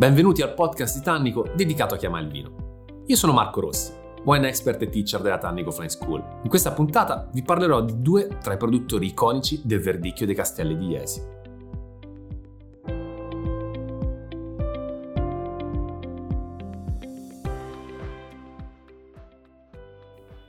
Benvenuti 0.00 0.40
al 0.40 0.54
podcast 0.54 0.96
di 0.96 1.02
dedicato 1.54 1.94
a 1.94 1.98
chi 1.98 2.06
ama 2.06 2.20
il 2.20 2.30
vino. 2.30 3.02
Io 3.04 3.16
sono 3.16 3.34
Marco 3.34 3.60
Rossi, 3.60 3.92
wine 4.24 4.48
expert 4.48 4.80
e 4.80 4.88
teacher 4.88 5.20
della 5.20 5.36
Tannico 5.36 5.70
Flying 5.70 5.90
School. 5.92 6.24
In 6.42 6.48
questa 6.48 6.72
puntata 6.72 7.28
vi 7.34 7.42
parlerò 7.42 7.82
di 7.82 8.00
due 8.00 8.26
tra 8.40 8.54
i 8.54 8.56
produttori 8.56 9.08
iconici 9.08 9.60
del 9.62 9.82
verdicchio 9.82 10.24
dei 10.24 10.34
Castelli 10.34 10.78
di 10.78 10.86
Iesi. 10.86 11.22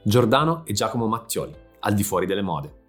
Giordano 0.01 0.61
e 0.63 0.71
Giacomo 0.71 1.07
Mattioli, 1.07 1.53
al 1.81 1.93
di 1.93 2.03
fuori 2.03 2.25
delle 2.25 2.41
mode. 2.41 2.80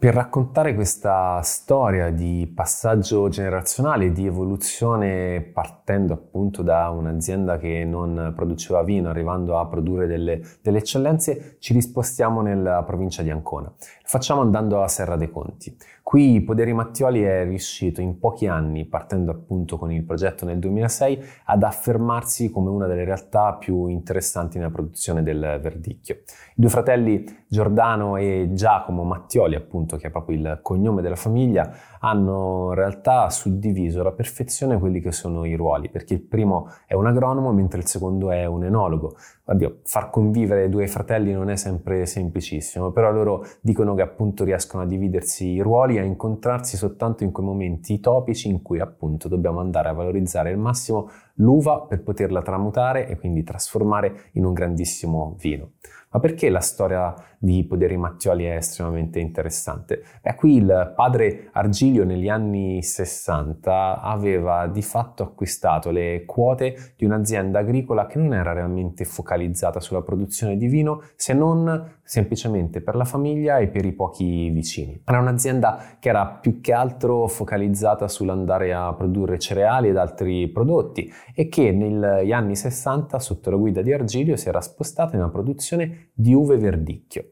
Per 0.00 0.14
raccontare 0.14 0.76
questa 0.76 1.40
storia 1.42 2.12
di 2.12 2.48
passaggio 2.54 3.28
generazionale, 3.28 4.12
di 4.12 4.26
evoluzione 4.26 5.40
partendo 5.40 6.12
appunto 6.12 6.62
da 6.62 6.88
un'azienda 6.90 7.58
che 7.58 7.84
non 7.84 8.32
produceva 8.32 8.84
vino, 8.84 9.08
arrivando 9.08 9.58
a 9.58 9.66
produrre 9.66 10.06
delle, 10.06 10.40
delle 10.62 10.78
eccellenze, 10.78 11.56
ci 11.58 11.72
rispostiamo 11.72 12.42
nella 12.42 12.84
provincia 12.84 13.22
di 13.22 13.30
Ancona. 13.30 13.74
Facciamo 14.04 14.40
andando 14.40 14.84
a 14.84 14.86
Serra 14.86 15.16
dei 15.16 15.32
Conti. 15.32 15.76
Qui 16.08 16.40
Poderi 16.40 16.72
Mattioli 16.72 17.20
è 17.20 17.44
riuscito 17.44 18.00
in 18.00 18.18
pochi 18.18 18.46
anni, 18.46 18.86
partendo 18.86 19.30
appunto 19.30 19.76
con 19.76 19.92
il 19.92 20.04
progetto 20.04 20.46
nel 20.46 20.58
2006, 20.58 21.22
ad 21.44 21.62
affermarsi 21.62 22.50
come 22.50 22.70
una 22.70 22.86
delle 22.86 23.04
realtà 23.04 23.52
più 23.52 23.88
interessanti 23.88 24.56
nella 24.56 24.70
produzione 24.70 25.22
del 25.22 25.58
verdicchio. 25.60 26.14
I 26.14 26.54
due 26.54 26.70
fratelli 26.70 27.26
Giordano 27.46 28.16
e 28.16 28.48
Giacomo 28.52 29.04
Mattioli, 29.04 29.54
appunto, 29.54 29.87
che 29.96 30.08
è 30.08 30.10
proprio 30.10 30.36
il 30.36 30.58
cognome 30.62 31.02
della 31.02 31.16
famiglia, 31.16 31.70
hanno 32.00 32.68
in 32.68 32.74
realtà 32.74 33.28
suddiviso 33.30 34.00
alla 34.00 34.12
perfezione 34.12 34.78
quelli 34.78 35.00
che 35.00 35.12
sono 35.12 35.44
i 35.44 35.54
ruoli, 35.54 35.88
perché 35.88 36.14
il 36.14 36.22
primo 36.22 36.68
è 36.86 36.94
un 36.94 37.06
agronomo 37.06 37.52
mentre 37.52 37.80
il 37.80 37.86
secondo 37.86 38.30
è 38.30 38.44
un 38.44 38.64
enologo. 38.64 39.16
Oddio, 39.44 39.78
far 39.84 40.10
convivere 40.10 40.68
due 40.68 40.86
fratelli 40.88 41.32
non 41.32 41.48
è 41.50 41.56
sempre 41.56 42.04
semplicissimo, 42.04 42.90
però 42.90 43.10
loro 43.10 43.46
dicono 43.60 43.94
che 43.94 44.02
appunto 44.02 44.44
riescono 44.44 44.82
a 44.82 44.86
dividersi 44.86 45.48
i 45.48 45.60
ruoli 45.60 45.98
a 45.98 46.02
incontrarsi 46.02 46.76
soltanto 46.76 47.24
in 47.24 47.32
quei 47.32 47.46
momenti 47.46 47.98
topici 48.00 48.48
in 48.48 48.62
cui 48.62 48.80
appunto 48.80 49.28
dobbiamo 49.28 49.60
andare 49.60 49.88
a 49.88 49.92
valorizzare 49.92 50.50
al 50.50 50.58
massimo 50.58 51.08
l'uva 51.34 51.80
per 51.82 52.02
poterla 52.02 52.42
tramutare 52.42 53.08
e 53.08 53.18
quindi 53.18 53.42
trasformare 53.42 54.30
in 54.32 54.44
un 54.44 54.52
grandissimo 54.52 55.36
vino. 55.38 55.72
Ma 56.10 56.20
perché 56.20 56.48
la 56.48 56.60
storia 56.60 57.14
di 57.38 57.64
Poderi 57.64 57.98
Mattioli 57.98 58.44
è 58.44 58.56
estremamente 58.56 59.18
interessante? 59.20 60.02
Beh, 60.22 60.34
qui 60.36 60.56
il 60.56 60.94
padre 60.96 61.50
Argilio 61.88 62.04
negli 62.04 62.28
anni 62.28 62.82
60 62.82 64.02
aveva 64.02 64.66
di 64.66 64.82
fatto 64.82 65.22
acquistato 65.22 65.90
le 65.90 66.24
quote 66.26 66.92
di 66.96 67.06
un'azienda 67.06 67.60
agricola 67.60 68.06
che 68.06 68.18
non 68.18 68.34
era 68.34 68.52
realmente 68.52 69.06
focalizzata 69.06 69.80
sulla 69.80 70.02
produzione 70.02 70.58
di 70.58 70.66
vino 70.66 71.02
se 71.16 71.32
non 71.32 71.96
semplicemente 72.02 72.82
per 72.82 72.94
la 72.94 73.04
famiglia 73.04 73.58
e 73.58 73.68
per 73.68 73.86
i 73.86 73.92
pochi 73.92 74.50
vicini. 74.50 75.00
Era 75.02 75.20
un'azienda 75.20 75.96
che 75.98 76.10
era 76.10 76.26
più 76.26 76.60
che 76.60 76.74
altro 76.74 77.26
focalizzata 77.26 78.06
sull'andare 78.06 78.74
a 78.74 78.92
produrre 78.92 79.38
cereali 79.38 79.88
ed 79.88 79.96
altri 79.96 80.46
prodotti 80.48 81.10
e 81.34 81.48
che 81.48 81.72
negli 81.72 82.32
anni 82.32 82.54
60 82.54 83.18
sotto 83.18 83.50
la 83.50 83.56
guida 83.56 83.80
di 83.80 83.94
Argilio 83.94 84.36
si 84.36 84.48
era 84.48 84.60
spostata 84.60 85.16
in 85.16 85.22
una 85.22 85.30
produzione 85.30 86.10
di 86.12 86.34
uve 86.34 86.58
verdicchio. 86.58 87.24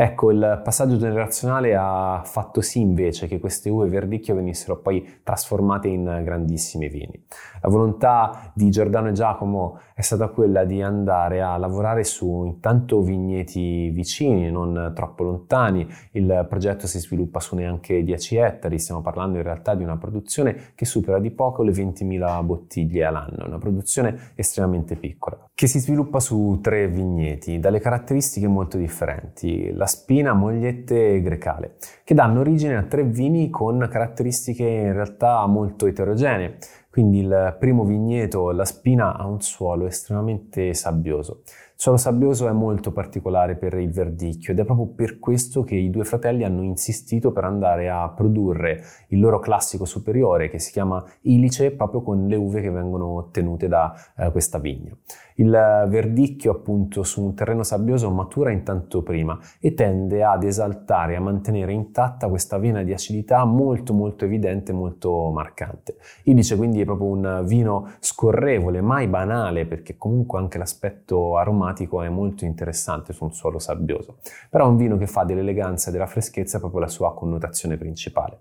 Ecco, 0.00 0.30
il 0.30 0.60
passaggio 0.62 0.96
generazionale 0.96 1.74
ha 1.74 2.22
fatto 2.24 2.60
sì 2.60 2.78
invece 2.78 3.26
che 3.26 3.40
queste 3.40 3.68
uve 3.68 3.88
verdicchio 3.88 4.36
venissero 4.36 4.76
poi 4.76 5.18
trasformate 5.24 5.88
in 5.88 6.20
grandissimi 6.22 6.88
vini. 6.88 7.20
La 7.60 7.68
volontà 7.68 8.52
di 8.54 8.70
Giordano 8.70 9.08
e 9.08 9.12
Giacomo 9.12 9.80
è 9.94 10.02
stata 10.02 10.28
quella 10.28 10.62
di 10.62 10.80
andare 10.82 11.42
a 11.42 11.56
lavorare 11.56 12.04
su 12.04 12.44
intanto 12.44 13.02
vigneti 13.02 13.88
vicini, 13.88 14.48
non 14.52 14.92
troppo 14.94 15.24
lontani. 15.24 15.84
Il 16.12 16.46
progetto 16.48 16.86
si 16.86 17.00
sviluppa 17.00 17.40
su 17.40 17.56
neanche 17.56 18.04
10 18.04 18.36
ettari, 18.36 18.78
stiamo 18.78 19.00
parlando 19.00 19.38
in 19.38 19.42
realtà 19.42 19.74
di 19.74 19.82
una 19.82 19.96
produzione 19.96 20.74
che 20.76 20.84
supera 20.84 21.18
di 21.18 21.32
poco 21.32 21.64
le 21.64 21.72
20.000 21.72 22.44
bottiglie 22.44 23.04
all'anno, 23.04 23.46
una 23.46 23.58
produzione 23.58 24.30
estremamente 24.36 24.94
piccola, 24.94 25.50
che 25.52 25.66
si 25.66 25.80
sviluppa 25.80 26.20
su 26.20 26.60
tre 26.62 26.86
vigneti, 26.86 27.58
dalle 27.58 27.80
caratteristiche 27.80 28.46
molto 28.46 28.76
differenti. 28.76 29.72
La 29.72 29.86
spina, 29.88 30.32
mogliette 30.34 31.14
e 31.14 31.20
grecale, 31.20 31.74
che 32.04 32.14
danno 32.14 32.38
origine 32.38 32.76
a 32.76 32.84
tre 32.84 33.02
vini 33.02 33.50
con 33.50 33.88
caratteristiche 33.90 34.62
in 34.62 34.92
realtà 34.92 35.44
molto 35.46 35.88
eterogenee. 35.88 36.58
Quindi 36.88 37.20
il 37.20 37.56
primo 37.58 37.84
vigneto, 37.84 38.52
la 38.52 38.64
spina, 38.64 39.16
ha 39.16 39.26
un 39.26 39.40
suolo 39.40 39.86
estremamente 39.86 40.72
sabbioso. 40.74 41.42
Suolo 41.80 41.96
sabbioso 41.96 42.48
è 42.48 42.50
molto 42.50 42.90
particolare 42.90 43.54
per 43.54 43.74
il 43.74 43.92
verdicchio 43.92 44.52
ed 44.52 44.58
è 44.58 44.64
proprio 44.64 44.88
per 44.88 45.20
questo 45.20 45.62
che 45.62 45.76
i 45.76 45.90
due 45.90 46.02
fratelli 46.02 46.42
hanno 46.42 46.62
insistito 46.64 47.30
per 47.30 47.44
andare 47.44 47.88
a 47.88 48.08
produrre 48.08 48.82
il 49.10 49.20
loro 49.20 49.38
classico 49.38 49.84
superiore 49.84 50.50
che 50.50 50.58
si 50.58 50.72
chiama 50.72 51.04
Ilice 51.20 51.70
proprio 51.70 52.02
con 52.02 52.26
le 52.26 52.34
uve 52.34 52.62
che 52.62 52.70
vengono 52.70 53.14
ottenute 53.18 53.68
da 53.68 53.94
eh, 54.16 54.32
questa 54.32 54.58
vigna. 54.58 54.90
Il 55.36 55.50
verdicchio 55.50 56.50
appunto 56.50 57.04
su 57.04 57.22
un 57.22 57.34
terreno 57.34 57.62
sabbioso 57.62 58.10
matura 58.10 58.50
intanto 58.50 59.04
prima 59.04 59.38
e 59.60 59.72
tende 59.74 60.24
ad 60.24 60.42
esaltare, 60.42 61.14
a 61.14 61.20
mantenere 61.20 61.72
intatta 61.72 62.26
questa 62.28 62.58
vena 62.58 62.82
di 62.82 62.92
acidità 62.92 63.44
molto 63.44 63.94
molto 63.94 64.24
evidente, 64.24 64.72
molto 64.72 65.30
marcante. 65.30 65.98
Ilice 66.24 66.56
quindi 66.56 66.80
è 66.80 66.84
proprio 66.84 67.06
un 67.06 67.44
vino 67.46 67.88
scorrevole, 68.00 68.80
mai 68.80 69.06
banale 69.06 69.64
perché 69.64 69.96
comunque 69.96 70.40
anche 70.40 70.58
l'aspetto 70.58 71.36
aromatico 71.36 71.66
aromatico 71.68 72.02
è 72.02 72.08
molto 72.08 72.44
interessante 72.44 73.12
su 73.12 73.24
un 73.24 73.32
suolo 73.32 73.58
sabbioso, 73.58 74.18
però 74.48 74.66
è 74.66 74.68
un 74.68 74.76
vino 74.76 74.96
che 74.96 75.06
fa 75.06 75.24
dell'eleganza 75.24 75.88
e 75.88 75.92
della 75.92 76.06
freschezza 76.06 76.58
proprio 76.58 76.80
la 76.80 76.88
sua 76.88 77.14
connotazione 77.14 77.76
principale. 77.76 78.40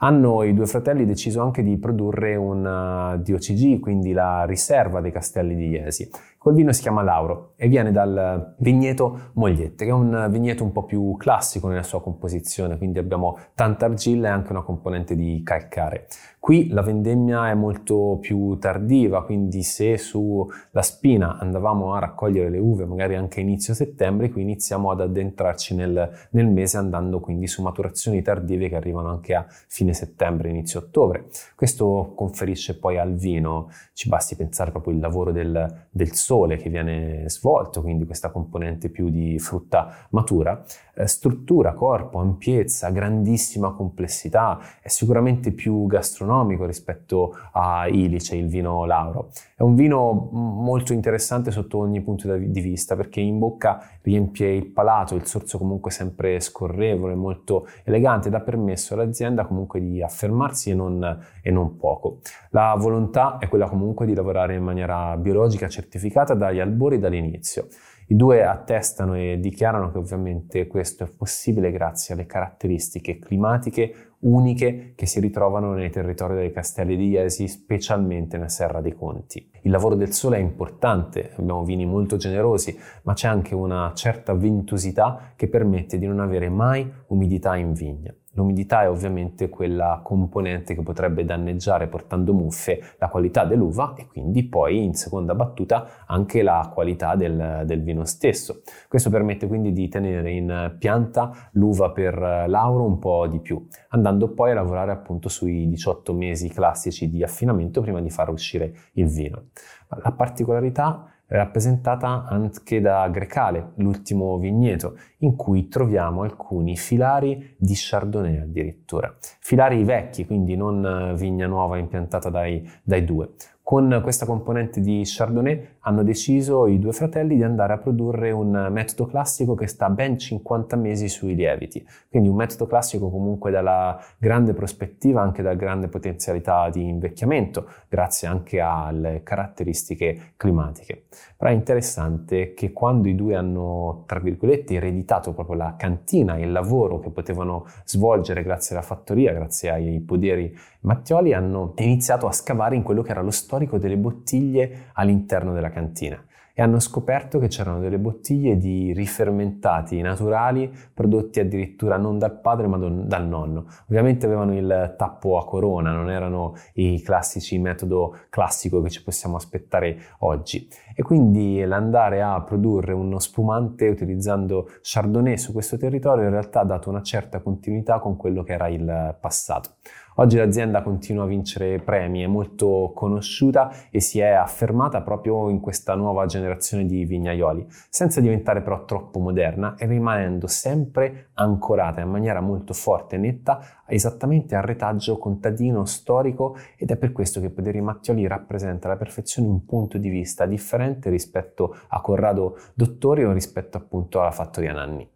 Hanno 0.00 0.44
i 0.44 0.54
due 0.54 0.66
fratelli 0.66 1.04
deciso 1.04 1.42
anche 1.42 1.64
di 1.64 1.76
produrre 1.76 2.36
un 2.36 2.64
uh, 2.64 3.20
DOCG, 3.20 3.80
quindi 3.80 4.12
la 4.12 4.44
riserva 4.44 5.00
dei 5.00 5.10
castelli 5.10 5.56
di 5.56 5.68
Iesi. 5.70 6.08
Quel 6.38 6.54
vino 6.54 6.72
si 6.72 6.82
chiama 6.82 7.02
Lauro 7.02 7.54
e 7.56 7.66
viene 7.66 7.90
dal 7.90 8.54
vigneto 8.58 9.30
Mogliette, 9.32 9.84
che 9.84 9.90
è 9.90 9.92
un 9.92 10.28
vigneto 10.30 10.62
un 10.62 10.70
po' 10.70 10.84
più 10.84 11.16
classico 11.16 11.66
nella 11.66 11.82
sua 11.82 12.00
composizione, 12.00 12.78
quindi 12.78 13.00
abbiamo 13.00 13.36
tanta 13.54 13.86
argilla 13.86 14.28
e 14.28 14.30
anche 14.30 14.52
una 14.52 14.62
componente 14.62 15.16
di 15.16 15.42
calcare. 15.44 16.06
Qui 16.38 16.68
la 16.68 16.82
vendemmia 16.82 17.50
è 17.50 17.54
molto 17.54 18.18
più 18.20 18.56
tardiva, 18.58 19.24
quindi 19.24 19.64
se 19.64 19.98
sulla 19.98 20.80
spina 20.80 21.36
andavamo 21.38 21.94
a 21.94 21.98
raccogliere 21.98 22.48
le 22.48 22.58
uve 22.58 22.86
magari 22.86 23.16
anche 23.16 23.40
inizio 23.40 23.74
settembre, 23.74 24.30
qui 24.30 24.42
iniziamo 24.42 24.92
ad 24.92 25.00
addentrarci 25.00 25.74
nel, 25.74 26.10
nel 26.30 26.46
mese 26.46 26.76
andando 26.76 27.18
quindi 27.18 27.48
su 27.48 27.62
maturazioni 27.62 28.22
tardive 28.22 28.68
che 28.68 28.76
arrivano 28.76 29.10
anche 29.10 29.34
a 29.34 29.44
fine 29.48 29.92
settembre, 29.92 30.50
inizio 30.50 30.78
ottobre. 30.78 31.26
Questo 31.56 32.12
conferisce 32.14 32.78
poi 32.78 32.96
al 32.96 33.14
vino, 33.14 33.70
ci 33.92 34.08
basti 34.08 34.36
pensare 34.36 34.70
proprio 34.70 34.94
il 34.94 35.00
lavoro 35.00 35.32
del, 35.32 35.86
del 35.90 36.14
che 36.28 36.68
viene 36.68 37.26
svolto, 37.30 37.80
quindi 37.80 38.04
questa 38.04 38.30
componente 38.30 38.90
più 38.90 39.08
di 39.08 39.38
frutta 39.38 40.08
matura, 40.10 40.62
eh, 40.94 41.06
struttura, 41.06 41.72
corpo, 41.72 42.18
ampiezza, 42.18 42.90
grandissima 42.90 43.72
complessità, 43.72 44.58
è 44.82 44.88
sicuramente 44.88 45.52
più 45.52 45.86
gastronomico 45.86 46.66
rispetto 46.66 47.34
a 47.52 47.88
Ilice, 47.88 48.36
il 48.36 48.48
vino 48.48 48.84
Lauro. 48.84 49.30
È 49.56 49.62
un 49.62 49.74
vino 49.74 50.28
molto 50.30 50.92
interessante 50.92 51.50
sotto 51.50 51.78
ogni 51.78 52.02
punto 52.02 52.36
di 52.36 52.60
vista 52.60 52.94
perché 52.94 53.20
in 53.20 53.38
bocca 53.38 53.80
riempie 54.02 54.52
il 54.52 54.66
palato, 54.66 55.14
il 55.14 55.24
sorso 55.24 55.56
comunque 55.56 55.90
sempre 55.90 56.40
scorrevole, 56.40 57.14
molto 57.14 57.66
elegante, 57.84 58.28
dà 58.28 58.40
permesso 58.40 58.92
all'azienda 58.92 59.46
comunque 59.46 59.80
di 59.80 60.02
affermarsi 60.02 60.70
e 60.70 60.74
non, 60.74 61.20
e 61.42 61.50
non 61.50 61.78
poco. 61.78 62.18
La 62.50 62.74
volontà 62.78 63.38
è 63.38 63.48
quella 63.48 63.66
comunque 63.66 64.04
di 64.04 64.14
lavorare 64.14 64.54
in 64.54 64.62
maniera 64.62 65.16
biologica 65.16 65.68
certificata 65.68 66.16
pianificata 66.18 66.34
dagli 66.34 66.58
albori 66.58 66.98
dall'inizio. 66.98 67.68
I 68.10 68.16
due 68.16 68.42
attestano 68.42 69.14
e 69.14 69.38
dichiarano 69.38 69.90
che 69.90 69.98
ovviamente 69.98 70.66
questo 70.66 71.04
è 71.04 71.08
possibile 71.08 71.70
grazie 71.70 72.14
alle 72.14 72.24
caratteristiche 72.24 73.18
climatiche 73.18 74.08
uniche 74.20 74.94
che 74.96 75.06
si 75.06 75.20
ritrovano 75.20 75.74
nei 75.74 75.90
territori 75.90 76.34
dei 76.34 76.50
castelli 76.50 76.96
di 76.96 77.08
Iesi, 77.10 77.46
specialmente 77.46 78.36
nella 78.36 78.48
Serra 78.48 78.80
dei 78.80 78.94
Conti. 78.94 79.48
Il 79.62 79.70
lavoro 79.70 79.94
del 79.94 80.12
sole 80.12 80.38
è 80.38 80.40
importante, 80.40 81.32
abbiamo 81.36 81.62
vini 81.62 81.86
molto 81.86 82.16
generosi, 82.16 82.76
ma 83.02 83.12
c'è 83.12 83.28
anche 83.28 83.54
una 83.54 83.92
certa 83.94 84.34
ventosità 84.34 85.34
che 85.36 85.48
permette 85.48 85.98
di 85.98 86.06
non 86.06 86.18
avere 86.18 86.48
mai 86.48 86.90
umidità 87.08 87.54
in 87.56 87.74
vigna. 87.74 88.12
L'umidità 88.38 88.82
è 88.82 88.88
ovviamente 88.88 89.48
quella 89.48 90.00
componente 90.00 90.76
che 90.76 90.82
potrebbe 90.82 91.24
danneggiare 91.24 91.88
portando 91.88 92.32
muffe 92.32 92.94
la 92.98 93.08
qualità 93.08 93.44
dell'uva 93.44 93.94
e 93.96 94.06
quindi 94.06 94.44
poi 94.44 94.84
in 94.84 94.94
seconda 94.94 95.34
battuta 95.34 96.04
anche 96.06 96.42
la 96.42 96.70
qualità 96.72 97.16
del, 97.16 97.64
del 97.66 97.82
vino 97.82 98.04
stesso. 98.04 98.62
Questo 98.88 99.10
permette 99.10 99.48
quindi 99.48 99.72
di 99.72 99.88
tenere 99.88 100.30
in 100.30 100.76
pianta 100.78 101.50
l'uva 101.52 101.90
per 101.90 102.16
lauro 102.46 102.84
un 102.84 103.00
po' 103.00 103.26
di 103.26 103.40
più, 103.40 103.66
andando 103.88 104.32
poi 104.32 104.52
a 104.52 104.54
lavorare 104.54 104.92
appunto 104.92 105.28
sui 105.28 105.68
18 105.68 106.12
mesi 106.12 106.48
classici 106.48 107.10
di 107.10 107.24
affinamento 107.24 107.80
prima 107.80 108.00
di 108.00 108.08
far 108.08 108.30
uscire 108.30 108.72
il 108.92 109.08
vino. 109.08 109.46
La 109.88 110.12
particolarità 110.12 111.10
rappresentata 111.28 112.24
anche 112.26 112.80
da 112.80 113.08
Grecale, 113.08 113.72
l'ultimo 113.76 114.38
vigneto, 114.38 114.96
in 115.18 115.36
cui 115.36 115.68
troviamo 115.68 116.22
alcuni 116.22 116.76
filari 116.76 117.54
di 117.58 117.74
Chardonnay 117.74 118.38
addirittura. 118.38 119.14
Filari 119.40 119.84
vecchi, 119.84 120.26
quindi 120.26 120.56
non 120.56 121.14
vigna 121.16 121.46
nuova 121.46 121.76
impiantata 121.78 122.30
dai, 122.30 122.68
dai 122.82 123.04
due. 123.04 123.30
Con 123.68 124.00
questa 124.02 124.24
componente 124.24 124.80
di 124.80 125.02
Chardonnay 125.04 125.76
hanno 125.80 126.02
deciso 126.02 126.66
i 126.66 126.78
due 126.78 126.92
fratelli 126.92 127.36
di 127.36 127.42
andare 127.42 127.74
a 127.74 127.76
produrre 127.76 128.30
un 128.30 128.68
metodo 128.70 129.04
classico 129.04 129.54
che 129.54 129.66
sta 129.66 129.90
ben 129.90 130.16
50 130.16 130.74
mesi 130.76 131.06
sui 131.10 131.34
lieviti, 131.34 131.86
quindi 132.08 132.30
un 132.30 132.36
metodo 132.36 132.66
classico 132.66 133.10
comunque 133.10 133.50
dalla 133.50 134.02
grande 134.16 134.54
prospettiva, 134.54 135.20
anche 135.20 135.42
dalla 135.42 135.54
grande 135.54 135.88
potenzialità 135.88 136.70
di 136.70 136.88
invecchiamento, 136.88 137.68
grazie 137.90 138.26
anche 138.26 138.58
alle 138.58 139.20
caratteristiche 139.22 140.32
climatiche. 140.38 141.04
Però 141.36 141.50
è 141.50 141.54
interessante 141.54 142.54
che 142.54 142.72
quando 142.72 143.08
i 143.08 143.14
due 143.14 143.36
hanno, 143.36 144.04
tra 144.06 144.18
virgolette, 144.18 144.76
ereditato 144.76 145.34
proprio 145.34 145.56
la 145.56 145.74
cantina, 145.76 146.38
il 146.38 146.52
lavoro 146.52 147.00
che 147.00 147.10
potevano 147.10 147.66
svolgere 147.84 148.42
grazie 148.42 148.74
alla 148.74 148.84
fattoria, 148.84 149.34
grazie 149.34 149.70
ai 149.70 150.00
poderi 150.00 150.56
Mattioli, 150.80 151.34
hanno 151.34 151.74
iniziato 151.78 152.28
a 152.28 152.32
scavare 152.32 152.76
in 152.76 152.84
quello 152.84 153.02
che 153.02 153.10
era 153.10 153.20
lo 153.20 153.32
storico 153.32 153.57
storico 153.58 153.78
delle 153.78 153.96
bottiglie 153.96 154.90
all'interno 154.92 155.52
della 155.52 155.70
cantina 155.70 156.22
e 156.54 156.62
hanno 156.62 156.80
scoperto 156.80 157.38
che 157.38 157.46
c'erano 157.46 157.78
delle 157.78 158.00
bottiglie 158.00 158.56
di 158.56 158.92
rifermentati 158.92 160.00
naturali 160.00 160.68
prodotti 160.92 161.38
addirittura 161.38 161.96
non 161.98 162.18
dal 162.18 162.40
padre 162.40 162.66
ma 162.66 162.76
dal 162.76 163.28
nonno. 163.28 163.66
Ovviamente 163.88 164.26
avevano 164.26 164.56
il 164.56 164.94
tappo 164.98 165.38
a 165.38 165.44
corona, 165.44 165.92
non 165.92 166.10
erano 166.10 166.54
i 166.74 167.00
classici 167.00 167.56
metodo 167.60 168.16
classico 168.28 168.82
che 168.82 168.90
ci 168.90 169.04
possiamo 169.04 169.36
aspettare 169.36 169.98
oggi. 170.18 170.68
E 170.96 171.02
quindi 171.04 171.64
l'andare 171.64 172.22
a 172.22 172.42
produrre 172.42 172.92
uno 172.92 173.20
spumante 173.20 173.86
utilizzando 173.86 174.68
Chardonnay 174.82 175.38
su 175.38 175.52
questo 175.52 175.76
territorio 175.76 176.24
in 176.24 176.30
realtà 176.30 176.62
ha 176.62 176.64
dato 176.64 176.90
una 176.90 177.02
certa 177.02 177.38
continuità 177.38 178.00
con 178.00 178.16
quello 178.16 178.42
che 178.42 178.54
era 178.54 178.66
il 178.66 179.16
passato. 179.20 179.74
Oggi 180.20 180.36
l'azienda 180.36 180.82
continua 180.82 181.22
a 181.22 181.26
vincere 181.28 181.78
premi, 181.78 182.22
è 182.22 182.26
molto 182.26 182.90
conosciuta 182.92 183.72
e 183.88 184.00
si 184.00 184.18
è 184.18 184.30
affermata 184.30 185.00
proprio 185.00 185.48
in 185.48 185.60
questa 185.60 185.94
nuova 185.94 186.26
generazione 186.26 186.86
di 186.86 187.04
vignaioli, 187.04 187.64
senza 187.88 188.20
diventare 188.20 188.60
però 188.60 188.84
troppo 188.84 189.20
moderna 189.20 189.76
e 189.76 189.86
rimanendo 189.86 190.48
sempre 190.48 191.28
ancorata 191.34 192.00
in 192.00 192.10
maniera 192.10 192.40
molto 192.40 192.72
forte 192.74 193.14
e 193.14 193.18
netta 193.18 193.60
esattamente 193.86 194.56
al 194.56 194.62
retaggio 194.62 195.18
contadino 195.18 195.84
storico 195.84 196.56
ed 196.76 196.90
è 196.90 196.96
per 196.96 197.12
questo 197.12 197.40
che 197.40 197.50
Poderi 197.50 197.80
Mattioli 197.80 198.26
rappresenta 198.26 198.88
alla 198.88 198.96
perfezione 198.96 199.46
un 199.46 199.64
punto 199.66 199.98
di 199.98 200.08
vista 200.08 200.46
differente 200.46 201.10
rispetto 201.10 201.76
a 201.86 202.00
Corrado 202.00 202.58
Dottori 202.74 203.22
o 203.22 203.30
rispetto 203.30 203.76
appunto 203.76 204.20
alla 204.20 204.32
fattoria 204.32 204.72
Nanni. 204.72 205.08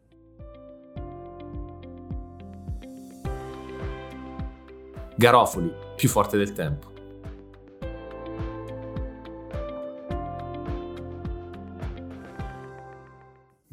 Garofoli, 5.14 5.70
più 5.94 6.08
forte 6.08 6.38
del 6.38 6.52
tempo. 6.54 6.90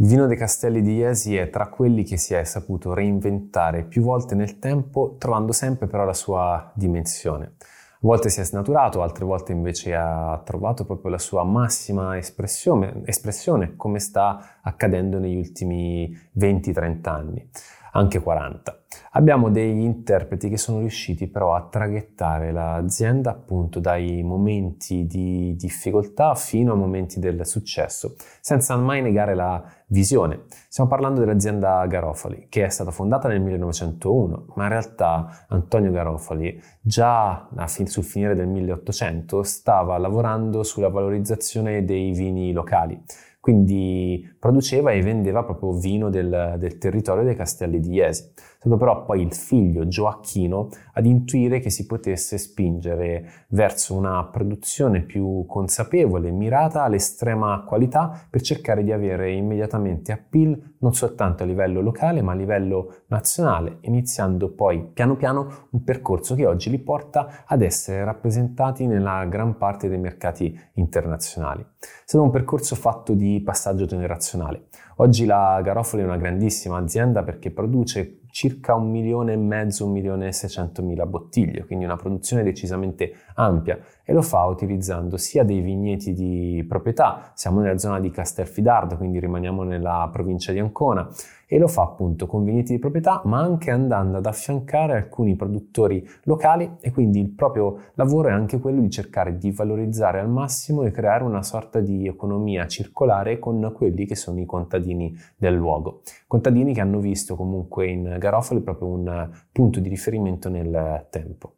Il 0.02 0.08
vino 0.08 0.28
dei 0.28 0.38
Castelli 0.38 0.82
di 0.82 0.96
Iesi 0.96 1.36
è 1.36 1.50
tra 1.50 1.68
quelli 1.68 2.04
che 2.04 2.18
si 2.18 2.34
è 2.34 2.44
saputo 2.44 2.94
reinventare 2.94 3.84
più 3.84 4.02
volte 4.02 4.36
nel 4.36 4.60
tempo, 4.60 5.16
trovando 5.18 5.52
sempre 5.52 5.88
però 5.88 6.04
la 6.04 6.14
sua 6.14 6.72
dimensione. 6.74 7.54
A 7.56 8.08
volte 8.08 8.30
si 8.30 8.40
è 8.40 8.46
snaturato, 8.46 9.02
altre 9.02 9.26
volte 9.26 9.52
invece 9.52 9.94
ha 9.94 10.42
trovato 10.46 10.86
proprio 10.86 11.12
la 11.12 11.18
sua 11.18 11.44
massima 11.44 12.18
espressione, 12.18 13.02
espressione 13.06 13.76
come 13.76 14.00
sta 14.00 14.60
accadendo 14.62 15.20
negli 15.20 15.36
ultimi 15.36 16.18
20-30 16.38 17.10
anni 17.10 17.50
anche 17.92 18.20
40. 18.20 18.78
Abbiamo 19.12 19.50
degli 19.50 19.82
interpreti 19.82 20.50
che 20.50 20.58
sono 20.58 20.80
riusciti 20.80 21.28
però 21.28 21.56
a 21.56 21.68
traghettare 21.68 22.52
l'azienda 22.52 23.32
appunto 23.32 23.80
dai 23.80 24.24
momenti 24.24 25.06
di 25.06 25.56
difficoltà 25.56 26.34
fino 26.36 26.74
ai 26.74 26.78
momenti 26.80 27.20
del 27.20 27.46
successo, 27.46 28.16
senza 28.40 28.76
mai 28.78 29.02
negare 29.02 29.36
la 29.36 29.64
visione. 29.88 30.46
Stiamo 30.68 30.90
parlando 30.90 31.20
dell'azienda 31.20 31.86
Garofali, 31.88 32.48
che 32.50 32.66
è 32.66 32.70
stata 32.70 32.92
fondata 32.92 33.28
nel 33.28 33.42
1901, 33.42 34.46
ma 34.56 34.64
in 34.64 34.70
realtà 34.70 35.46
Antonio 35.50 35.92
Garofali 35.92 36.62
già 36.82 37.48
sul 37.86 38.04
finire 38.04 38.36
del 38.36 38.48
1800 38.48 39.44
stava 39.44 39.98
lavorando 39.98 40.64
sulla 40.64 40.90
valorizzazione 40.90 41.84
dei 41.86 42.12
vini 42.12 42.52
locali 42.52 43.02
quindi 43.40 44.36
produceva 44.38 44.92
e 44.92 45.02
vendeva 45.02 45.44
proprio 45.44 45.74
vino 45.74 46.10
del, 46.10 46.56
del 46.58 46.78
territorio 46.78 47.24
dei 47.24 47.36
Castelli 47.36 47.80
di 47.80 47.94
Iesi. 47.94 48.32
Stato 48.60 48.76
però 48.76 49.06
poi 49.06 49.22
il 49.22 49.34
figlio 49.34 49.88
Gioacchino 49.88 50.68
ad 50.96 51.06
intuire 51.06 51.62
che 51.62 51.70
si 51.70 51.86
potesse 51.86 52.38
spingere 52.38 53.46
verso 53.52 53.96
una 53.96 54.26
produzione 54.26 55.04
più 55.04 55.46
consapevole 55.48 56.30
mirata 56.32 56.84
all'estrema 56.84 57.64
qualità 57.66 58.28
per 58.30 58.42
cercare 58.42 58.84
di 58.84 58.92
avere 58.92 59.32
immediatamente 59.32 60.12
appeal 60.12 60.76
non 60.80 60.94
soltanto 60.94 61.44
a 61.44 61.46
livello 61.46 61.80
locale 61.80 62.22
ma 62.22 62.34
a 62.34 62.36
livello 62.36 63.04
nazionale, 63.08 63.78
iniziando 63.84 64.52
poi 64.52 64.90
piano 64.92 65.16
piano 65.16 65.68
un 65.70 65.82
percorso 65.86 66.36
che 66.36 66.46
oggi 66.46 66.70
li 66.70 66.80
porta 66.80 67.46
ad 67.46 67.62
essere 67.62 68.04
rappresentati 68.04 68.88
nella 68.88 69.24
gran 69.24 69.56
parte 69.56 69.88
dei 69.88 70.00
mercati 70.00 70.54
internazionali. 70.74 71.62
È 71.62 71.86
stato 72.04 72.26
un 72.26 72.30
percorso 72.30 72.76
fatto 72.76 73.14
di 73.14 73.42
passaggio 73.42 73.86
generazionale. 73.86 74.68
Oggi 74.98 75.26
la 75.26 75.62
Garofoli 75.64 76.02
è 76.02 76.06
una 76.06 76.18
grandissima 76.18 76.78
azienda 76.78 77.24
perché 77.24 77.52
produce 77.52 78.19
circa 78.32 78.76
un 78.76 78.90
milione 78.90 79.34
e 79.34 79.38
mezzo, 79.38 79.86
un 79.86 79.92
milione 79.92 80.28
e 80.28 80.32
seicentomila 80.32 81.06
bottiglie, 81.06 81.66
quindi 81.66 81.86
una 81.86 81.96
produzione 81.96 82.44
decisamente 82.44 83.14
ampia 83.36 83.80
e 84.04 84.14
lo 84.14 84.22
fa 84.22 84.46
utilizzando 84.46 85.18
sia 85.18 85.44
dei 85.44 85.62
vigneti 85.62 86.14
di 86.14 86.66
proprietà, 86.68 87.32
siamo 87.36 87.60
nella 87.60 87.78
zona 87.78 88.00
di 88.00 88.10
Castelfidardo, 88.12 88.98
quindi 88.98 89.20
rimaniamo 89.20 89.64
nella 89.64 90.10
provincia 90.12 90.52
di 90.52 90.60
Ancona, 90.60 91.08
e 91.52 91.58
lo 91.58 91.68
fa 91.68 91.82
appunto 91.82 92.28
con 92.28 92.44
vigneti 92.44 92.74
di 92.74 92.80
proprietà, 92.80 93.24
ma 93.26 93.40
anche 93.40 93.72
andando 93.72 94.18
ad 94.18 94.28
affiancare 94.28 94.94
alcuni 94.94 95.36
produttori 95.36 96.08
locali 96.26 96.76
e 96.80 96.92
quindi 96.92 97.20
il 97.20 97.32
proprio 97.32 97.86
lavoro 97.96 98.30
è 98.30 98.32
anche 98.32 98.60
quello 98.60 98.82
di 98.82 98.90
cercare 98.92 99.36
di 99.36 99.50
valorizzare 99.50 100.20
al 100.20 100.30
massimo 100.30 100.84
e 100.84 100.92
creare 100.92 101.24
una 101.24 101.42
sorta 101.42 101.80
di 101.80 102.06
economia 102.06 102.68
circolare 102.68 103.40
con 103.40 103.74
quelli 103.76 104.06
che 104.06 104.16
sono 104.16 104.40
i 104.40 104.46
contadini 104.46 105.18
del 105.36 105.56
luogo. 105.56 106.02
Contadini 106.28 106.72
che 106.72 106.82
hanno 106.82 107.00
visto 107.00 107.36
comunque 107.36 107.88
in 107.88 108.18
Garofoli 108.20 108.62
proprio 108.62 108.90
un 108.90 109.30
punto 109.52 109.80
di 109.80 109.90
riferimento 109.90 110.50
nel 110.50 111.08
tempo. 111.10 111.54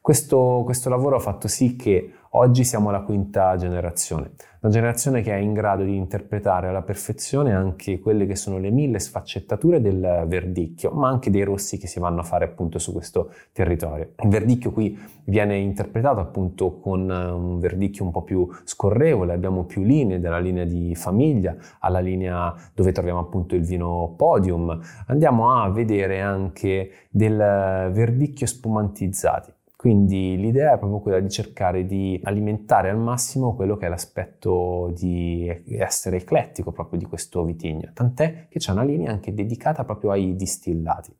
Questo, 0.00 0.62
questo 0.64 0.88
lavoro 0.88 1.16
ha 1.16 1.20
fatto 1.20 1.46
sì 1.48 1.74
che 1.74 2.12
oggi 2.38 2.64
siamo 2.64 2.90
la 2.90 3.00
quinta 3.00 3.56
generazione, 3.56 4.32
una 4.60 4.70
generazione 4.70 5.22
che 5.22 5.32
è 5.32 5.38
in 5.38 5.54
grado 5.54 5.84
di 5.84 5.96
interpretare 5.96 6.68
alla 6.68 6.82
perfezione 6.82 7.54
anche 7.54 7.98
quelle 7.98 8.26
che 8.26 8.36
sono 8.36 8.58
le 8.58 8.70
mille 8.70 8.98
sfaccettature 8.98 9.80
del 9.80 10.24
verdicchio, 10.26 10.90
ma 10.90 11.08
anche 11.08 11.30
dei 11.30 11.44
rossi 11.44 11.78
che 11.78 11.86
si 11.86 11.98
vanno 11.98 12.20
a 12.20 12.24
fare 12.24 12.44
appunto 12.44 12.78
su 12.78 12.92
questo 12.92 13.32
territorio. 13.52 14.10
Il 14.22 14.28
verdicchio 14.28 14.70
qui 14.70 14.98
viene 15.24 15.56
interpretato 15.56 16.20
appunto 16.20 16.78
con 16.78 17.08
un 17.08 17.58
verdicchio 17.58 18.04
un 18.04 18.10
po' 18.10 18.22
più 18.22 18.46
scorrevole, 18.64 19.32
abbiamo 19.32 19.64
più 19.64 19.82
linee, 19.82 20.20
dalla 20.20 20.38
linea 20.38 20.64
di 20.64 20.94
famiglia 20.94 21.56
alla 21.80 22.00
linea 22.00 22.54
dove 22.74 22.92
troviamo 22.92 23.20
appunto 23.20 23.54
il 23.54 23.62
vino 23.62 24.12
podium, 24.14 24.78
andiamo 25.06 25.52
a 25.52 25.70
vedere 25.70 26.20
anche 26.20 26.90
del 27.08 27.36
verdicchio 27.36 28.46
spumantizzati. 28.46 29.54
Quindi 29.76 30.38
l'idea 30.38 30.72
è 30.72 30.78
proprio 30.78 31.00
quella 31.00 31.20
di 31.20 31.28
cercare 31.28 31.84
di 31.84 32.18
alimentare 32.24 32.88
al 32.88 32.96
massimo 32.96 33.54
quello 33.54 33.76
che 33.76 33.84
è 33.84 33.88
l'aspetto 33.90 34.90
di 34.96 35.46
essere 35.68 36.16
eclettico 36.16 36.72
proprio 36.72 36.98
di 36.98 37.04
questo 37.04 37.44
vitigno, 37.44 37.90
tant'è 37.92 38.46
che 38.48 38.58
c'è 38.58 38.72
una 38.72 38.84
linea 38.84 39.12
anche 39.12 39.34
dedicata 39.34 39.84
proprio 39.84 40.12
ai 40.12 40.34
distillati. 40.34 41.14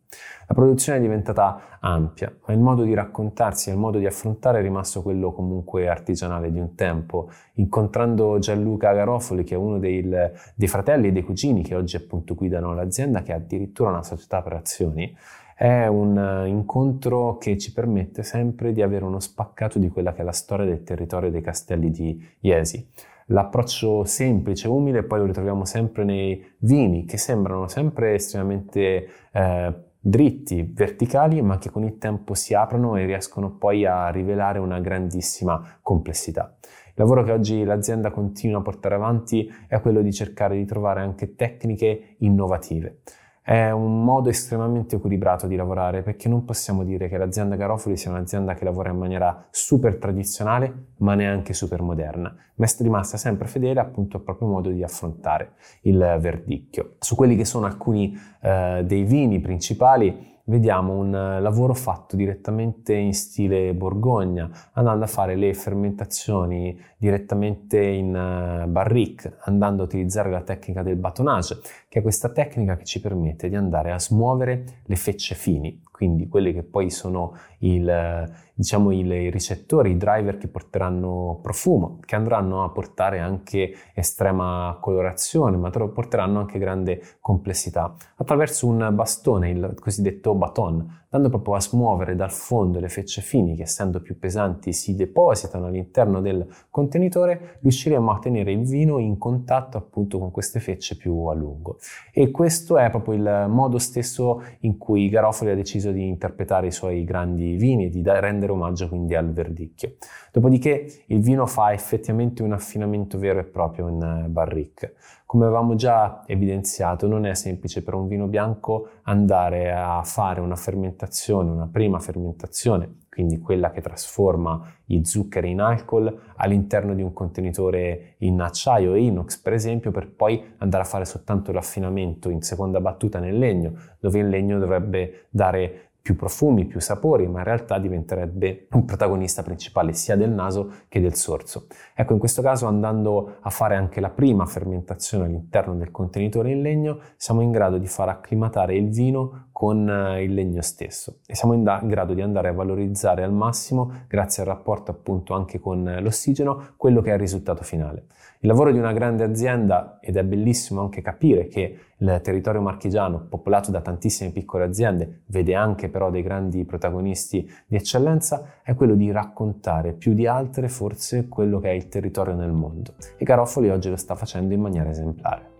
La 0.49 0.55
produzione 0.55 0.99
è 0.99 1.03
diventata 1.03 1.79
ampia, 1.81 2.35
ma 2.47 2.55
il 2.55 2.61
modo 2.61 2.83
di 2.85 2.95
raccontarsi 2.95 3.69
e 3.69 3.75
il 3.75 3.79
modo 3.79 3.99
di 3.99 4.07
affrontare 4.07 4.61
è 4.61 4.63
rimasto 4.63 5.03
quello 5.03 5.33
comunque 5.33 5.89
artigianale 5.89 6.51
di 6.51 6.59
un 6.59 6.75
tempo. 6.75 7.29
Incontrando 7.55 8.39
Gianluca 8.39 8.95
Garofoli, 8.95 9.45
che 9.45 9.55
è 9.55 9.59
uno 9.59 9.79
dei, 9.79 10.03
dei 10.03 10.69
fratelli 10.69 11.09
e 11.09 11.13
dei 11.13 11.23
cugini 11.23 11.63
che 11.63 11.75
oggi 11.75 11.97
appunto 11.97 12.35
guidano 12.35 12.73
l'azienda, 12.73 13.23
che 13.23 13.33
ha 13.33 13.37
addirittura 13.37 13.91
una 13.91 14.03
società 14.03 14.41
per 14.41 14.55
azioni, 14.55 15.15
È 15.59 15.87
un 15.87 16.45
incontro 16.49 17.39
che 17.39 17.57
ci 17.57 17.73
permette 17.73 18.23
sempre 18.23 18.73
di 18.73 18.83
avere 18.83 19.07
uno 19.07 19.21
spaccato 19.21 19.79
di 19.79 19.89
quella 19.89 20.13
che 20.13 20.21
è 20.21 20.23
la 20.23 20.31
storia 20.31 20.67
del 20.67 20.83
territorio 20.83 21.31
dei 21.31 21.41
castelli 21.41 21.91
di 21.91 22.23
Iesi. 22.41 22.87
L'approccio 23.29 24.05
semplice, 24.05 24.69
umile, 24.69 25.03
poi 25.03 25.21
lo 25.21 25.25
ritroviamo 25.25 25.65
sempre 25.65 26.05
nei 26.05 26.45
vini 26.59 27.07
che 27.07 27.17
sembrano 27.17 27.69
sempre 27.69 28.13
estremamente 28.13 29.09
eh, 29.33 29.75
dritti, 29.99 30.71
verticali, 30.75 31.41
ma 31.41 31.57
che 31.57 31.71
con 31.71 31.85
il 31.85 31.97
tempo 31.97 32.35
si 32.35 32.53
aprono 32.53 32.97
e 32.97 33.07
riescono 33.07 33.57
poi 33.57 33.87
a 33.87 34.11
rivelare 34.11 34.59
una 34.59 34.79
grandissima 34.79 35.79
complessità. 35.81 36.55
Il 36.63 36.93
lavoro 36.97 37.23
che 37.25 37.33
oggi 37.33 37.65
l'azienda 37.65 38.11
continua 38.11 38.59
a 38.59 38.63
portare 38.63 38.95
avanti 38.95 39.51
è 39.69 39.81
quello 39.81 40.03
di 40.03 40.13
cercare 40.13 40.55
di 40.55 40.67
trovare 40.67 41.01
anche 41.01 41.35
tecniche 41.35 42.17
innovative. 42.19 42.99
È 43.47 43.71
un 43.71 44.03
modo 44.03 44.29
estremamente 44.29 44.97
equilibrato 44.97 45.47
di 45.47 45.55
lavorare 45.55 46.03
perché 46.03 46.29
non 46.29 46.45
possiamo 46.45 46.83
dire 46.83 47.09
che 47.09 47.17
l'azienda 47.17 47.55
Garofoli 47.55 47.97
sia 47.97 48.11
un'azienda 48.11 48.55
che 48.55 48.65
lavora 48.65 48.91
in 48.91 48.99
maniera 48.99 49.47
super 49.51 49.99
tradizionale 49.99 50.95
ma 50.97 51.15
neanche 51.15 51.53
super 51.53 51.81
moderna, 51.81 52.35
ma 52.57 52.67
è 52.67 52.69
rimasta 52.81 53.17
sempre 53.17 53.47
fedele 53.47 53.79
appunto 53.79 54.17
al 54.17 54.25
proprio 54.25 54.49
modo 54.49 54.71
di 54.71 54.83
affrontare 54.83 55.53
il 55.83 56.17
verdicchio. 56.19 56.97
Su 56.99 57.15
quelli 57.15 57.37
che 57.37 57.45
sono 57.45 57.67
alcuni 57.67 58.19
eh, 58.41 58.83
dei 58.85 59.05
vini 59.05 59.39
principali 59.39 60.36
vediamo 60.47 60.95
un 60.95 61.15
eh, 61.15 61.41
lavoro 61.41 61.75
fatto 61.75 62.17
direttamente 62.17 62.95
in 62.95 63.15
stile 63.15 63.75
Borgogna, 63.75 64.51
andando 64.73 65.05
a 65.05 65.09
fare 65.09 65.37
le 65.37 65.55
fermentazioni 65.55 66.79
direttamente 66.97 67.81
in 67.81 68.15
eh, 68.15 68.67
barrique, 68.67 69.37
andando 69.45 69.83
a 69.83 69.87
utilizzare 69.87 70.31
la 70.31 70.43
tecnica 70.43 70.83
del 70.83 70.97
batonage, 70.97 71.61
che 71.89 72.01
è 72.01 72.03
questa 72.03 72.31
tecnica 72.31 72.77
che 72.77 72.85
ci 72.85 73.01
permette 73.01 73.49
di 73.49 73.57
andare 73.57 73.93
a 73.93 73.99
smuovere 73.99 74.65
le 74.85 74.97
fecce 74.97 75.35
fini, 75.35 75.83
quindi 75.91 76.29
quelli 76.29 76.53
che 76.53 76.63
poi 76.63 76.91
sono 76.91 77.37
il, 77.59 78.29
diciamo, 78.57 78.91
i 78.91 79.31
ricettori, 79.31 79.91
i 79.91 79.97
driver 79.99 80.39
che 80.39 80.49
porteranno 80.49 81.39
profumo, 81.43 81.99
che 82.05 82.17
andranno 82.17 82.65
a 82.65 82.71
portare 82.71 83.19
anche 83.19 83.75
estrema 83.95 84.79
colorazione, 84.81 85.59
ma 85.59 85.69
porteranno 85.69 86.39
anche 86.39 86.59
grande 86.59 87.03
complessità, 87.21 87.95
attraverso 88.17 88.67
un 88.67 88.89
bastone, 88.95 89.51
il 89.51 89.75
cosiddetto 89.79 90.35
baton, 90.35 91.05
andando 91.11 91.29
proprio 91.29 91.55
a 91.55 91.61
smuovere 91.61 92.17
dal 92.17 92.33
fondo 92.33 92.81
le 92.81 92.89
fecce 92.89 93.23
fini 93.23 93.57
che 93.57 93.63
essendo 93.63 94.01
più 94.01 94.19
pesanti 94.19 94.73
si 94.73 94.95
depositano 94.95 95.67
all'interno 95.67 96.21
del 96.21 96.47
contenitore, 96.71 97.59
riusciremo 97.61 98.11
a 98.11 98.19
tenere 98.19 98.53
il 98.53 98.67
vino 98.67 98.99
in 98.99 99.17
contatto 99.19 99.79
appunto 99.79 100.19
con 100.19 100.31
queste 100.31 100.61
fecce 100.61 100.97
più 100.97 101.27
a 101.27 101.35
lungo. 101.35 101.79
E 102.13 102.31
questo 102.31 102.77
è 102.77 102.91
proprio 102.91 103.15
il 103.15 103.47
modo 103.49 103.79
stesso 103.79 104.43
in 104.61 104.77
cui 104.79 105.09
Garofoli 105.09 105.51
ha 105.51 105.55
deciso 105.55 105.91
di 105.91 106.07
interpretare 106.07 106.69
i 106.69 106.73
suoi 106.73 107.05
grandi 107.05 107.57
vini 107.57 107.89
di 107.89 108.03
rendere 108.05 108.46
omaggio 108.53 108.89
quindi 108.89 109.15
al 109.15 109.33
verdicchio. 109.33 109.95
Dopodiché 110.33 111.05
il 111.07 111.21
vino 111.21 111.47
fa 111.47 111.73
effettivamente 111.73 112.43
un 112.43 112.53
affinamento 112.53 113.19
vero 113.19 113.41
e 113.41 113.45
proprio 113.45 113.89
in 113.89 114.27
barrique. 114.29 114.95
Come 115.27 115.45
avevamo 115.45 115.75
già 115.75 116.23
evidenziato, 116.27 117.09
non 117.09 117.27
è 117.27 117.35
semplice 117.35 117.83
per 117.83 117.95
un 117.95 118.07
vino 118.07 118.27
bianco 118.27 118.91
andare 119.03 119.73
a 119.73 120.03
fare 120.05 120.41
una 120.41 120.55
fermentazione, 120.55 121.51
una 121.51 121.69
prima 121.71 121.99
fermentazione, 121.99 122.99
quindi 123.11 123.39
quella 123.39 123.71
che 123.71 123.81
trasforma 123.81 124.61
gli 124.85 125.03
zuccheri 125.03 125.51
in 125.51 125.61
alcol 125.61 126.17
all'interno 126.37 126.95
di 126.95 127.03
un 127.03 127.13
contenitore 127.13 128.15
in 128.19 128.41
acciaio 128.41 128.95
e 128.95 129.03
inox, 129.03 129.41
per 129.41 129.53
esempio, 129.53 129.91
per 129.91 130.13
poi 130.15 130.55
andare 130.59 130.85
a 130.85 130.87
fare 130.87 131.05
soltanto 131.05 131.51
l'affinamento 131.51 132.31
in 132.31 132.43
seconda 132.43 132.81
battuta 132.81 133.19
nel 133.19 133.37
legno, 133.37 133.73
dove 133.99 134.21
il 134.21 134.29
legno 134.29 134.59
dovrebbe 134.59 135.27
dare 135.31 135.86
più 136.07 136.15
profumi, 136.15 136.67
più 136.67 136.79
sapori, 136.79 137.27
ma 137.27 137.41
in 137.41 137.45
realtà 137.45 137.81
diventerebbe 137.81 138.69
un 138.71 138.85
protagonista 138.85 139.43
principale 139.43 139.93
sia 139.93 140.15
del 140.15 140.31
naso 140.31 140.85
che 140.87 141.01
del 141.01 141.15
sorso. 141.15 141.67
Ecco, 141.97 142.13
in 142.13 142.21
questo 142.21 142.43
caso 142.43 142.67
andando 142.67 143.39
a 143.41 143.51
fare 143.51 143.75
anche 143.75 143.99
la 144.01 144.11
prima 144.11 144.47
fermentazione 144.47 145.25
all'interno 145.25 145.75
del 145.75 145.91
contenitore 145.91 146.53
in 146.53 146.63
legno, 146.63 147.01
siamo 147.17 147.41
in 147.41 147.51
grado 147.51 147.79
di 147.79 147.89
far 147.89 148.09
acclimatare 148.09 148.77
il 148.77 148.89
vino 148.89 149.46
con 149.57 149.89
eh, 149.89 150.23
il 150.23 150.35
legno 150.35 150.61
stesso 150.61 151.21
e 151.27 151.35
siamo 151.35 151.55
in, 151.55 151.63
grado 151.85 152.13
di 152.13 152.21
andare 152.21 152.49
a 152.49 152.53
valorizzare 152.53 153.23
al 153.23 153.33
massimo, 153.33 153.91
grazie 154.07 154.43
al 154.43 154.51
rapporto 154.51 154.91
appunto 154.91 155.33
anche 155.33 155.59
con 155.59 155.97
l'ossigeno, 156.03 156.75
quello 156.77 157.01
che 157.01 157.09
è 157.09 157.15
il 157.15 157.21
risultato 157.21 157.63
finale. 157.63 158.05
Il 158.41 158.49
lavoro 158.49 158.71
di 158.71 158.79
una 158.79 158.93
grande 158.93 159.25
azienda, 159.25 159.97
ed 160.03 160.19
è 160.19 160.25
bellissimo 160.25 160.83
anche 160.83 161.01
capire 161.01 161.47
che 161.47 161.79
il 161.97 162.21
territorio 162.23 162.61
marchigiano, 162.61 163.29
popolato 163.31 163.71
da 163.71 163.81
tantissime 163.81 164.31
piccole 164.31 164.65
aziende, 164.65 165.23
vede 165.29 165.55
anche 165.55 165.89
però 165.89 166.11
dei 166.11 166.23
grandi 166.23 166.63
protagonisti 166.67 167.51
di 167.67 167.77
eccellenza, 167.77 168.61
è 168.63 168.75
quello 168.75 168.95
di 168.95 169.11
raccontare 169.11 169.95
più 169.95 170.13
di 170.13 170.27
altre 170.27 170.69
forse 170.69 171.29
quello 171.29 171.61
che 171.61 171.71
è 171.71 171.73
il 171.73 171.89
territorio 171.89 172.35
nel 172.35 172.53
mondo. 172.53 172.93
E 173.17 173.25
Garofoli 173.25 173.71
oggi 173.71 173.89
lo 173.89 173.97
sta 173.97 174.17
facendo 174.17 174.53
in 174.53 174.61
maniera 174.61 174.91
esemplare. 174.91 175.56